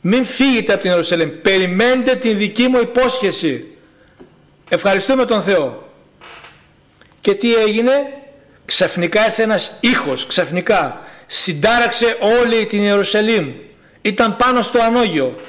[0.00, 1.30] Μην φύγετε από την Ιερουσαλήμ.
[1.42, 3.76] Περιμένετε την δική μου υπόσχεση.
[4.68, 5.87] Ευχαριστούμε τον Θεό.
[7.20, 7.92] Και τι έγινε;
[8.68, 10.26] Ξαφνικά έρθε ένας ήχος.
[10.26, 11.04] Ξαφνικά.
[11.26, 13.52] Συντάραξε όλη την Ιερουσαλήμ.
[14.02, 15.40] Ήταν πάνω στο ανόγιο.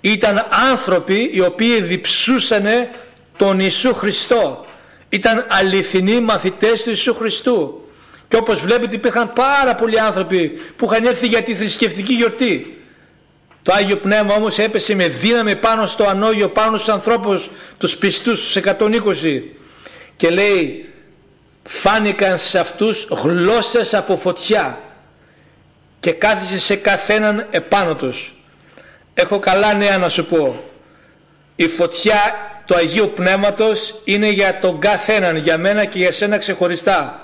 [0.00, 2.66] Ήταν άνθρωποι οι οποίοι διψούσαν
[3.36, 4.66] τον Ιησού Χριστό.
[5.08, 7.88] Ήταν αληθινοί μαθητές του Ιησού Χριστού.
[8.28, 12.82] Και όπως βλέπετε υπήρχαν πάρα πολλοί άνθρωποι που είχαν έρθει για τη θρησκευτική γιορτή.
[13.62, 18.40] Το Άγιο Πνεύμα όμως έπεσε με δύναμη πάνω στο ανόγιο, πάνω στους ανθρώπους, τους πιστούς,
[18.40, 19.56] τους 120.
[20.16, 20.91] Και λέει,
[21.64, 24.78] φάνηκαν σε αυτούς γλώσσες από φωτιά
[26.00, 28.34] και κάθισε σε καθέναν επάνω τους.
[29.14, 30.64] Έχω καλά νέα να σου πω.
[31.56, 37.22] Η φωτιά του Αγίου Πνεύματος είναι για τον καθέναν, για μένα και για σένα ξεχωριστά.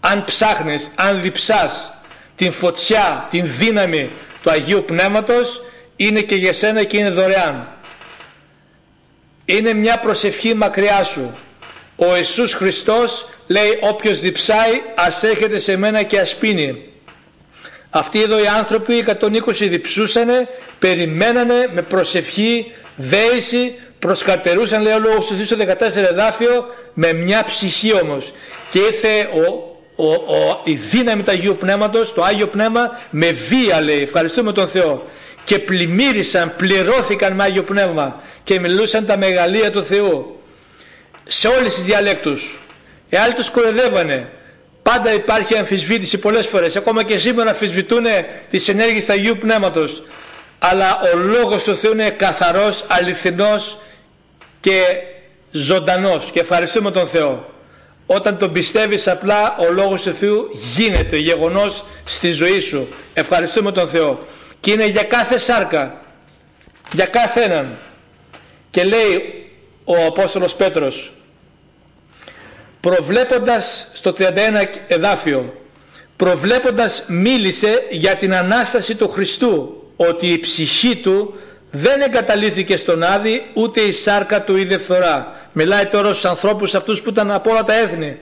[0.00, 1.92] Αν ψάχνεις, αν διψάς
[2.36, 4.10] την φωτιά, την δύναμη
[4.42, 5.62] του Αγίου Πνεύματος,
[5.96, 7.68] είναι και για σένα και είναι δωρεάν.
[9.44, 11.36] Είναι μια προσευχή μακριά σου.
[11.96, 16.82] Ο Ιησούς Χριστός λέει όποιος διψάει ας έρχεται σε μένα και ας πίνει.
[17.90, 25.26] Αυτοί εδώ οι άνθρωποι, οι 120 διψούσανε, περιμένανε με προσευχή, δέηση, προσκαρτερούσαν λέει ο λόγος
[25.26, 28.32] του 14 εδάφιο με μια ψυχή όμως
[28.70, 33.80] και ήρθε ο, ο, ο, η δύναμη του Αγίου Πνεύματος, το Άγιο Πνεύμα με βία
[33.80, 35.06] λέει, ευχαριστούμε τον Θεό
[35.44, 40.40] και πλημμύρισαν, πληρώθηκαν με Άγιο Πνεύμα και μιλούσαν τα μεγαλεία του Θεού
[41.24, 42.58] σε όλες τις διαλέκτους.
[43.12, 44.30] Οι άλλοι τους κορεδεύανε.
[44.82, 46.76] Πάντα υπάρχει αμφισβήτηση πολλές φορές.
[46.76, 48.04] Ακόμα και σήμερα αμφισβητούν
[48.50, 50.02] τις ενέργειες του Αγίου Πνεύματος.
[50.58, 53.78] Αλλά ο Λόγος του Θεού είναι καθαρός, αληθινός
[54.60, 54.82] και
[55.50, 56.30] ζωντανός.
[56.32, 57.52] Και ευχαριστούμε τον Θεό.
[58.06, 62.88] Όταν τον πιστεύεις απλά ο Λόγος του Θεού γίνεται γεγονός στη ζωή σου.
[63.14, 64.18] Ευχαριστούμε τον Θεό.
[64.60, 66.02] Και είναι για κάθε σάρκα.
[66.92, 67.78] Για κάθε έναν.
[68.70, 69.44] Και λέει
[69.84, 71.12] ο Απόστολος Πέτρος
[72.82, 74.24] προβλέποντας στο 31
[74.86, 75.62] εδάφιο
[76.22, 81.34] προβλέποντας μίλησε για την Ανάσταση του Χριστού ότι η ψυχή του
[81.70, 85.48] δεν εγκαταλείφθηκε στον Άδη ούτε η σάρκα του είδε φθορά.
[85.52, 88.18] Μιλάει τώρα στους ανθρώπους αυτούς που ήταν από όλα τα έθνη.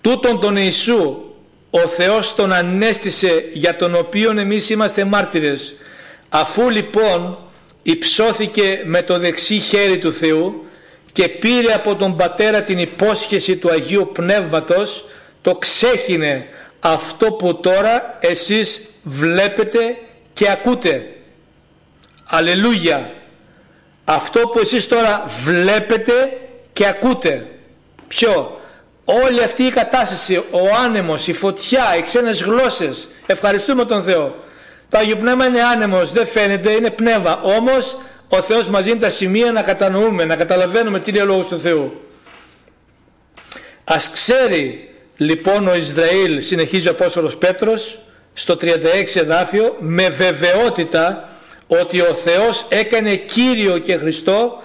[0.00, 1.24] Τούτον τον Ιησού
[1.70, 5.74] ο Θεός τον ανέστησε για τον οποίο εμείς είμαστε μάρτυρες.
[6.28, 7.38] Αφού λοιπόν
[7.82, 10.65] υψώθηκε με το δεξί χέρι του Θεού
[11.16, 15.04] και πήρε από τον πατέρα την υπόσχεση του Αγίου Πνεύματος
[15.42, 16.46] το ξέχινε
[16.80, 19.96] αυτό που τώρα εσείς βλέπετε
[20.32, 21.06] και ακούτε.
[22.24, 23.12] Αλληλούια
[24.04, 26.12] αυτό που εσείς τώρα βλέπετε
[26.72, 27.46] και ακούτε.
[28.08, 28.60] Ποιο;
[29.04, 33.08] Όλη αυτή η κατάσταση ο άνεμος, η φωτιά, οι ξένες γλώσσες.
[33.26, 34.44] Ευχαριστούμε τον Θεό.
[34.88, 37.40] Το Άγιο Πνεύμα είναι άνεμος, δεν φαίνεται, είναι πνεύμα.
[37.42, 37.96] Όμως
[38.28, 41.60] ο Θεός μας δίνει τα σημεία να κατανοούμε, να καταλαβαίνουμε τι είναι ο Λόγος του
[41.60, 42.00] Θεού.
[43.84, 47.98] Ας ξέρει λοιπόν ο Ισραήλ, συνεχίζει ο Απόστολος Πέτρος,
[48.34, 51.28] στο 36 εδάφιο, με βεβαιότητα
[51.66, 54.62] ότι ο Θεός έκανε Κύριο και Χριστό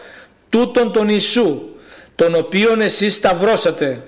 [0.50, 1.62] τούτον τον Ιησού,
[2.16, 4.02] τον οποίον εσείς σταυρώσατε.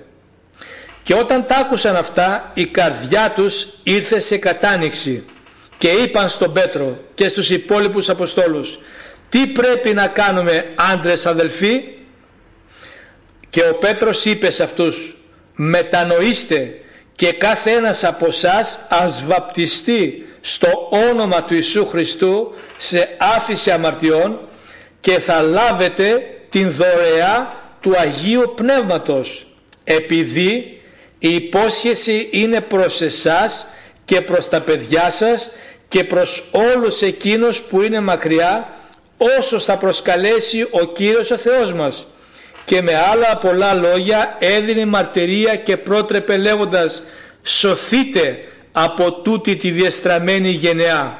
[1.02, 5.24] Και όταν τα άκουσαν αυτά, η καρδιά τους ήρθε σε κατάνοιξη
[5.78, 8.78] και είπαν στον Πέτρο και στους υπόλοιπους Αποστόλους
[9.34, 11.84] τι πρέπει να κάνουμε άντρες αδελφοί;
[13.50, 15.16] Και ο Πέτρος είπε σε αυτούς
[15.54, 16.78] μετανοήστε
[17.16, 24.40] και κάθε ένας από εσάς ας βαπτιστεί στο όνομα του Ιησού Χριστού σε άφηση αμαρτιών
[25.00, 29.46] και θα λάβετε την δωρεά του Αγίου Πνεύματος
[29.84, 30.80] επειδή
[31.18, 33.66] η υπόσχεση είναι προς εσάς
[34.04, 35.50] και προς τα παιδιά σας
[35.88, 38.68] και προς όλους εκείνους που είναι μακριά
[39.16, 42.06] όσο θα προσκαλέσει ο Κύριος ο Θεός μας
[42.64, 47.02] και με άλλα πολλά λόγια έδινε μαρτυρία και πρότρεπε λέγοντας
[47.42, 48.38] σωθείτε
[48.72, 51.18] από τούτη τη διεστραμμένη γενεά.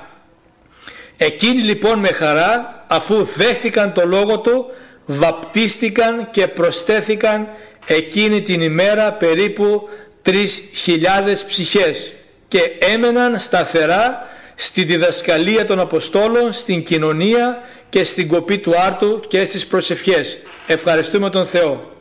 [1.16, 4.66] Εκείνοι λοιπόν με χαρά αφού δέχτηκαν το λόγο του
[5.06, 7.48] βαπτίστηκαν και προστέθηκαν
[7.86, 9.88] εκείνη την ημέρα περίπου
[10.22, 12.12] τρεις χιλιάδες ψυχές
[12.48, 19.44] και έμεναν σταθερά στη διδασκαλία των Αποστόλων, στην κοινωνία και στην κοπή του άρτου και
[19.44, 20.38] στις προσευχές.
[20.66, 21.92] Ευχαριστούμε τον Θεό.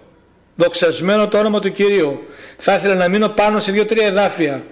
[0.56, 2.28] Δοξασμένο το όνομα του Κυρίου.
[2.58, 4.64] Θα ήθελα να μείνω πάνω σε δύο-τρία εδάφια.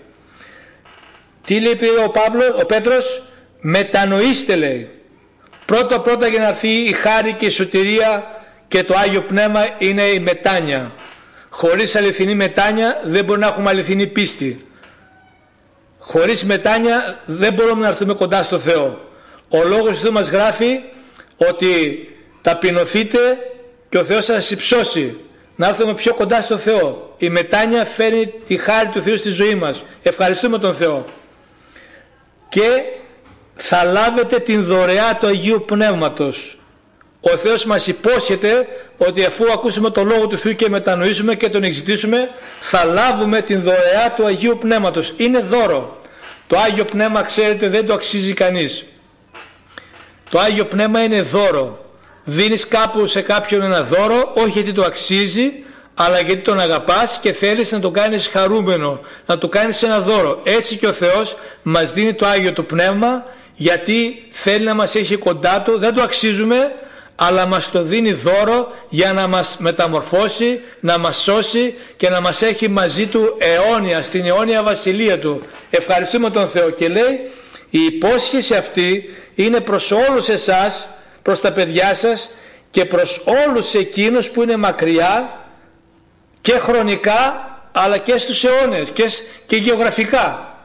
[1.44, 3.24] Τι λέει ο Παύλος, ο Πέτρος,
[3.62, 4.90] μετανοήστε λέει.
[5.66, 10.04] Πρώτα πρώτα για να έρθει η χάρη και η σωτηρία και το Άγιο Πνεύμα είναι
[10.04, 10.92] η μετάνια.
[11.50, 14.66] Χωρίς αληθινή μετάνια δεν μπορούμε να έχουμε αληθινή πίστη.
[16.04, 19.10] Χωρίς μετάνια δεν μπορούμε να έρθουμε κοντά στο Θεό.
[19.50, 20.80] Ο Λόγος του μας γράφει
[21.38, 22.00] ότι
[22.42, 23.20] ταπεινωθείτε
[23.90, 25.20] και ο Θεός θα σας υψώσει.
[25.56, 27.16] Να έρθουμε πιο κοντά στο Θεό.
[27.18, 29.84] Η μετάνια φέρνει τη χάρη του Θεού στη ζωή μας.
[30.04, 31.06] Ευχαριστούμε τον Θεό.
[32.50, 32.82] Και
[33.56, 36.58] θα λάβετε την δωρεά του Αγίου Πνεύματος.
[37.22, 41.64] Ο Θεός μας υπόσχεται ότι αφού ακούσουμε το Λόγο του Θεού και μετανοήσουμε και τον
[41.64, 42.30] εξητήσουμε
[42.60, 45.14] θα λάβουμε την δωρεά του Αγίου Πνεύματος.
[45.18, 46.02] Είναι δώρο.
[46.48, 48.86] Το Άγιο Πνεύμα ξέρετε δεν το αξίζει κανείς.
[50.30, 51.86] Το Άγιο Πνεύμα είναι δώρο.
[52.24, 55.52] Δίνεις κάπου σε κάποιον ένα δώρο όχι γιατί το αξίζει
[55.94, 60.42] αλλά γιατί τον αγαπάς και θέλεις να το κάνεις χαρούμενο, να το κάνεις ένα δώρο.
[60.44, 65.16] Έτσι και ο Θεός μας δίνει το Άγιο του Πνεύμα γιατί θέλει να μας έχει
[65.16, 66.72] κοντά Του, δεν το αξίζουμε
[67.16, 72.42] αλλά μας το δίνει δώρο για να μας μεταμορφώσει, να μας σώσει και να μας
[72.42, 75.42] έχει μαζί Του αιώνια, στην αιώνια βασιλεία Του.
[75.70, 77.32] Ευχαριστούμε τον Θεό και λέει
[77.70, 80.88] η υπόσχεση αυτή είναι προς όλους εσάς,
[81.22, 82.30] προς τα παιδιά σας
[82.72, 85.40] και προς όλους εκείνους που είναι μακριά
[86.42, 89.06] και χρονικά αλλά και στους αιώνες και,
[89.48, 90.56] και γεωγραφικά.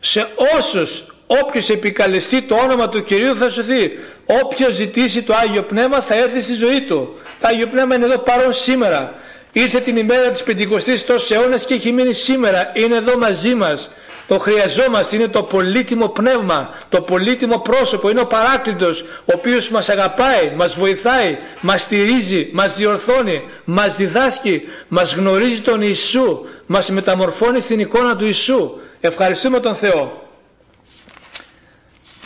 [0.00, 3.98] Σε όσους Όποιος επικαλεστεί το όνομα του Κυρίου θα σωθεί.
[4.26, 7.18] Όποιος ζητήσει το Άγιο Πνεύμα θα έρθει στη ζωή του.
[7.40, 9.14] Το Άγιο Πνεύμα είναι εδώ παρόν σήμερα.
[9.52, 12.70] Ήρθε την ημέρα της Πεντηκοστής τόσους αιώνες και έχει μείνει σήμερα.
[12.74, 13.90] Είναι εδώ μαζί μας.
[14.26, 19.88] Το χρειαζόμαστε, είναι το πολύτιμο πνεύμα, το πολύτιμο πρόσωπο, είναι ο παράκλητος, ο οποίος μας
[19.88, 27.60] αγαπάει, μας βοηθάει, μας στηρίζει, μας διορθώνει, μας διδάσκει, μας γνωρίζει τον Ιησού, μας μεταμορφώνει
[27.60, 28.80] στην εικόνα του Ιησού.
[29.00, 30.28] Ευχαριστούμε τον Θεό.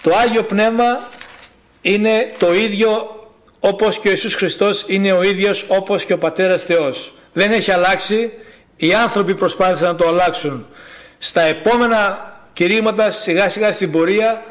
[0.03, 1.09] Το Άγιο Πνεύμα
[1.83, 3.15] είναι το ίδιο
[3.61, 7.13] όπως και ο Ιησούς Χριστός είναι ο ίδιος όπως και ο Πατέρας Θεός.
[7.33, 8.33] Δεν έχει αλλάξει,
[8.77, 10.67] οι άνθρωποι προσπάθησαν να το αλλάξουν.
[11.19, 14.43] Στα επόμενα κηρύγματα σιγά σιγά στην πορεία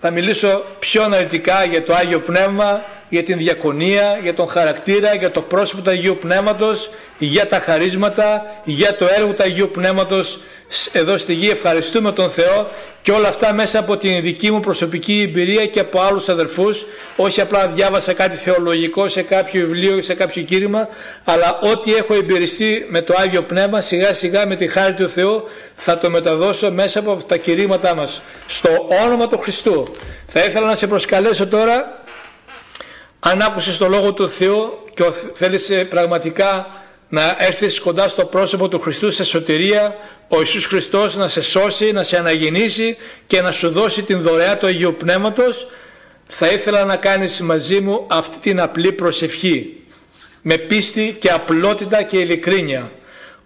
[0.00, 5.30] θα μιλήσω πιο αναλυτικά για το Άγιο Πνεύμα, για την διακονία, για τον χαρακτήρα, για
[5.30, 10.40] το πρόσωπο του Αγίου Πνεύματος, για τα χαρίσματα, για το έργο του Αγίου Πνεύματος
[10.92, 11.50] εδώ στη γη.
[11.50, 12.68] Ευχαριστούμε τον Θεό
[13.02, 16.84] και όλα αυτά μέσα από την δική μου προσωπική εμπειρία και από άλλους αδερφούς.
[17.16, 20.88] Όχι απλά διάβασα κάτι θεολογικό σε κάποιο βιβλίο ή σε κάποιο κήρυμα,
[21.24, 25.48] αλλά ό,τι έχω εμπειριστεί με το Άγιο Πνεύμα σιγά σιγά με τη χάρη του Θεού
[25.76, 28.22] θα το μεταδώσω μέσα από τα κηρύγματά μας.
[28.46, 28.68] Στο
[29.04, 29.94] όνομα του Χριστού.
[30.26, 32.01] Θα ήθελα να σε προσκαλέσω τώρα
[33.24, 35.04] αν άκουσες το Λόγο του Θεού και
[35.34, 36.66] θέλεις πραγματικά
[37.08, 39.96] να έρθεις κοντά στο πρόσωπο του Χριστού σε σωτηρία,
[40.28, 44.56] ο Ιησούς Χριστός να σε σώσει, να σε αναγεννήσει και να σου δώσει την δωρεά
[44.56, 45.66] του Αγίου Πνεύματος,
[46.26, 49.76] θα ήθελα να κάνεις μαζί μου αυτή την απλή προσευχή,
[50.42, 52.90] με πίστη και απλότητα και ειλικρίνεια.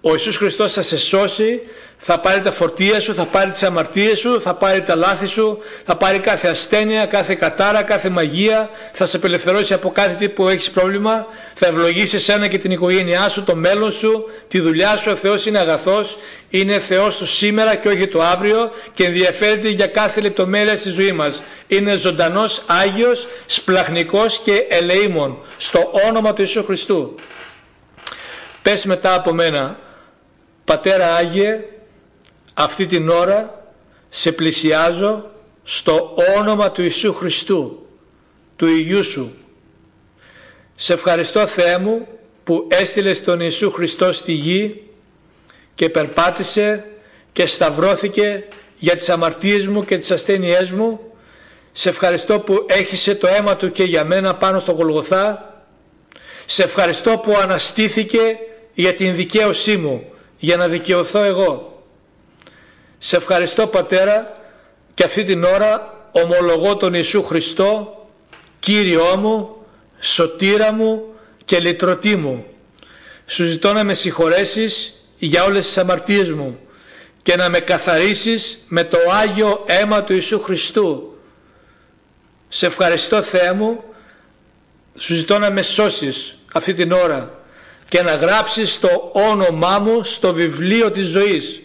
[0.08, 1.60] Ο Ιησούς Χριστός θα σε σώσει
[1.98, 5.58] θα πάρει τα φορτία σου, θα πάρει τις αμαρτίες σου, θα πάρει τα λάθη σου,
[5.84, 10.48] θα πάρει κάθε ασθένεια, κάθε κατάρα, κάθε μαγεία, θα σε απελευθερώσει από κάθε τι που
[10.48, 15.10] έχεις πρόβλημα, θα ευλογήσεις εσένα και την οικογένειά σου, το μέλλον σου, τη δουλειά σου.
[15.10, 16.18] Ο Θεός είναι αγαθός,
[16.50, 21.12] είναι Θεός του σήμερα και όχι του αύριο και ενδιαφέρεται για κάθε λεπτομέρεια στη ζωή
[21.12, 21.42] μας.
[21.66, 27.14] Είναι ζωντανός, Άγιος, σπλαχνικός και ελεήμων στο όνομα του Ιησού Χριστού.
[28.62, 29.78] Πες μετά από μένα,
[30.66, 31.64] Πατέρα Άγιε,
[32.54, 33.68] αυτή την ώρα
[34.08, 35.30] σε πλησιάζω
[35.62, 37.86] στο όνομα του Ιησού Χριστού,
[38.56, 39.34] του Υιού Σου.
[40.74, 42.08] Σε ευχαριστώ Θεέ μου
[42.44, 44.82] που έστειλες τον Ιησού Χριστό στη γη
[45.74, 46.84] και περπάτησε
[47.32, 48.44] και σταυρώθηκε
[48.78, 51.00] για τις αμαρτίες μου και τις ασθένειές μου.
[51.72, 55.54] Σε ευχαριστώ που έχισε το αίμα Του και για μένα πάνω στο Γολγοθά.
[56.46, 58.38] Σε ευχαριστώ που αναστήθηκε
[58.74, 60.10] για την δικαίωσή μου,
[60.46, 61.82] για να δικαιωθώ εγώ.
[62.98, 64.32] Σε ευχαριστώ Πατέρα
[64.94, 68.06] και αυτή την ώρα ομολογώ τον Ιησού Χριστό
[68.60, 69.56] Κύριό μου,
[70.00, 72.46] Σωτήρα μου και Λυτρωτή μου.
[73.26, 76.58] Σου ζητώ να με συγχωρέσεις για όλες τις αμαρτίες μου
[77.22, 81.18] και να με καθαρίσεις με το Άγιο αίμα του Ιησού Χριστού.
[82.48, 83.84] Σε ευχαριστώ Θεέ μου,
[84.96, 87.36] σου ζητώ να με σώσεις αυτή την ώρα
[87.88, 91.60] και να γράψεις το όνομά μου στο βιβλίο της ζωής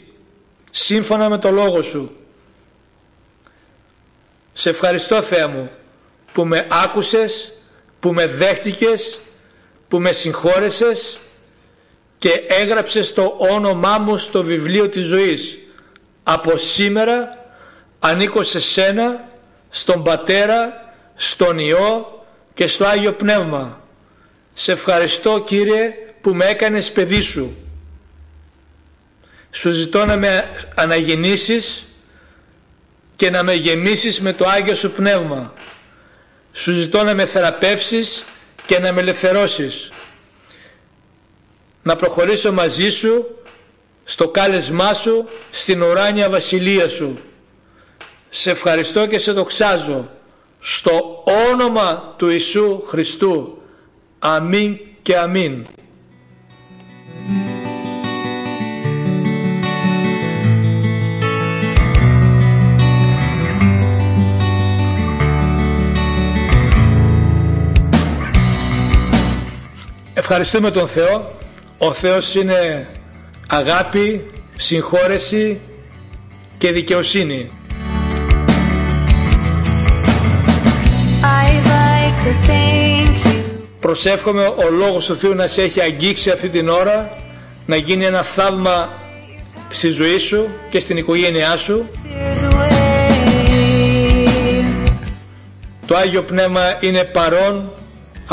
[0.71, 2.15] σύμφωνα με το Λόγο Σου.
[4.53, 5.71] Σε ευχαριστώ Θεέ μου
[6.31, 7.53] που με άκουσες,
[7.99, 9.19] που με δέχτηκες,
[9.87, 11.17] που με συγχώρεσες
[12.17, 15.57] και έγραψες το όνομά μου στο βιβλίο της ζωής.
[16.23, 17.45] Από σήμερα
[17.99, 19.27] ανήκω σε Σένα,
[19.69, 23.81] στον Πατέρα, στον Υιό και στο Άγιο Πνεύμα.
[24.53, 27.55] Σε ευχαριστώ Κύριε που με έκανες παιδί σου.
[29.51, 31.83] Σου ζητώ να με αναγεννήσεις
[33.15, 35.53] και να με γεμίσεις με το Άγιο Σου Πνεύμα.
[36.53, 38.23] Σου ζητώ να με θεραπεύσεις
[38.65, 39.91] και να με ελευθερώσεις.
[41.83, 43.35] Να προχωρήσω μαζί Σου
[44.03, 47.19] στο κάλεσμά Σου, στην ουράνια βασιλεία Σου.
[48.29, 50.09] Σε ευχαριστώ και σε δοξάζω
[50.59, 53.61] στο όνομα του Ιησού Χριστού.
[54.19, 55.65] Αμήν και αμήν.
[70.33, 71.31] Ευχαριστούμε τον Θεό.
[71.77, 72.87] Ο Θεός είναι
[73.47, 75.59] αγάπη, συγχώρεση
[76.57, 77.49] και δικαιοσύνη.
[81.21, 83.41] I'd like to thank you.
[83.79, 87.17] Προσεύχομαι ο Λόγος του Θεού να σε έχει αγγίξει αυτή την ώρα,
[87.65, 88.89] να γίνει ένα θαύμα
[89.69, 91.89] στη ζωή σου και στην οικογένειά σου.
[91.89, 92.71] There's a way.
[95.85, 97.71] Το Άγιο Πνεύμα είναι παρόν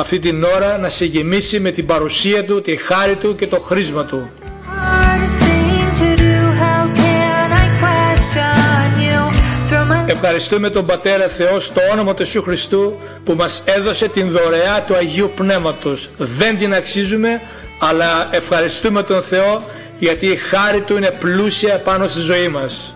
[0.01, 3.61] αυτή την ώρα να σε γεμίσει με την παρουσία Του, τη χάρη Του και το
[3.61, 4.31] χρήσμα Του.
[4.65, 6.37] Hardest thing to do.
[6.63, 9.21] How can I question you?
[9.69, 14.31] Throw my Ευχαριστούμε τον Πατέρα Θεός στο όνομα του Ιησού Χριστού που μας έδωσε την
[14.31, 16.11] δωρεά του Αγίου Πνεύματος.
[16.19, 17.41] Δεν την αξίζουμε,
[17.79, 19.63] αλλά ευχαριστούμε τον Θεό
[19.99, 22.93] γιατί η χάρη Του είναι πλούσια πάνω στη ζωή μας.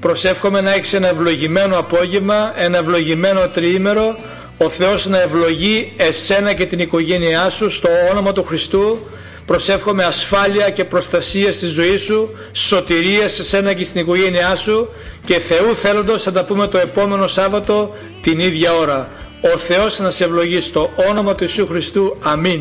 [0.00, 4.16] Προσεύχομαι να έχεις ένα ευλογημένο απόγευμα, ένα ευλογημένο τριήμερο,
[4.58, 8.98] ο Θεός να ευλογεί εσένα και την οικογένειά σου στο όνομα του Χριστού.
[9.46, 14.88] Προσεύχομαι ασφάλεια και προστασία στη ζωή σου, σωτηρία σε σένα και στην οικογένειά σου
[15.24, 19.08] και Θεού θέλοντος θα τα πούμε το επόμενο Σάββατο την ίδια ώρα.
[19.54, 22.16] Ο Θεός να σε ευλογεί στο όνομα του Ιησού Χριστού.
[22.20, 22.60] Αμήν.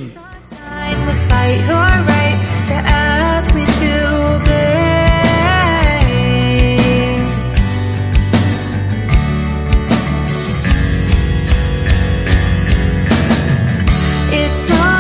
[14.50, 14.99] it's time.